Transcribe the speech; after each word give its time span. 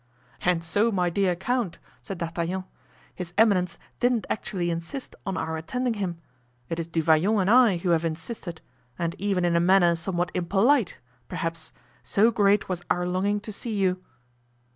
"And 0.41 0.63
so, 0.63 0.91
my 0.91 1.11
dear 1.11 1.35
count," 1.35 1.77
said 2.01 2.17
D'Artagnan, 2.17 2.63
"his 3.13 3.35
eminence 3.37 3.77
didn't 3.99 4.25
actually 4.31 4.71
insist 4.71 5.15
on 5.27 5.37
our 5.37 5.57
attending 5.57 5.93
him; 5.93 6.17
it 6.69 6.79
is 6.79 6.87
Du 6.87 7.03
Vallon 7.03 7.41
and 7.41 7.51
I 7.51 7.77
who 7.77 7.89
have 7.91 8.03
insisted, 8.03 8.61
and 8.97 9.15
even 9.19 9.45
in 9.45 9.55
a 9.55 9.59
manner 9.59 9.95
somewhat 9.95 10.31
impolite, 10.33 10.97
perhaps, 11.27 11.71
so 12.01 12.31
great 12.31 12.67
was 12.67 12.81
our 12.89 13.05
longing 13.07 13.39
to 13.41 13.51
see 13.51 13.75
you." 13.75 14.01